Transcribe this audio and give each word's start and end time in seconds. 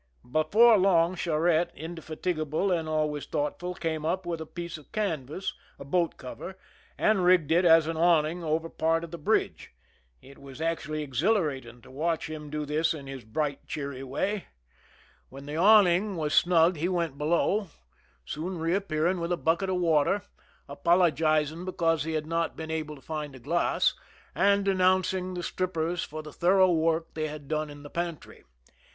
Before 0.31 0.79
long 0.79 1.13
Charette, 1.13 1.71
indefatigable 1.75 2.71
and 2.71 2.89
always 2.89 3.27
thoughtful, 3.27 3.75
came 3.75 4.03
up 4.03 4.25
with 4.25 4.41
a 4.41 4.47
piece 4.47 4.79
of 4.79 4.91
canvas, 4.91 5.53
a 5.77 5.85
boat 5.85 6.17
cover, 6.17 6.57
and 6.97 7.19
riggtsd 7.19 7.51
it 7.51 7.65
as 7.65 7.85
an 7.85 7.97
awning 7.97 8.43
over 8.43 8.67
part 8.67 9.03
of 9.03 9.11
the 9.11 9.19
bridge. 9.19 9.75
It 10.19 10.39
was 10.39 10.59
actually 10.59 11.03
exhilarating 11.03 11.81
to 11.83 11.91
watch 11.91 12.31
him 12.31 12.49
do 12.49 12.65
this 12.65 12.95
in 12.95 13.05
his 13.05 13.23
bright, 13.23 13.67
cheery 13.67 14.01
way. 14.03 14.47
When 15.29 15.45
the 15.45 15.55
awn 15.57 15.83
* 15.85 15.85
67 15.85 15.85
THE 15.85 15.91
SINKING 15.91 15.93
OF 15.93 15.93
THE 15.93 15.97
'^MEERIMAC" 16.09 16.09
'\ 16.15 16.15
ing 16.15 16.15
was 16.15 16.33
snug 16.33 16.75
he 16.77 16.89
went 16.89 17.17
below, 17.19 17.67
soon 18.25 18.57
reappearing 18.57 19.19
with 19.19 19.31
a 19.31 19.37
bucket 19.37 19.69
of 19.69 19.75
water, 19.77 20.23
apologizing 20.67 21.63
because 21.63 22.05
he 22.05 22.13
had 22.13 22.25
not 22.25 22.57
been 22.57 22.69
^, 22.69 22.73
able 22.73 22.95
to 22.95 23.01
find 23.03 23.35
a 23.35 23.39
glass, 23.39 23.93
and 24.33 24.65
denouncing 24.65 25.35
the 25.35 25.43
strippers 25.43 26.03
| 26.03 26.03
for 26.03 26.23
the 26.23 26.33
thorough 26.33 26.71
work 26.71 27.13
they 27.13 27.27
had 27.27 27.47
done 27.47 27.69
in 27.69 27.83
the 27.83 27.89
pantry. 27.91 28.43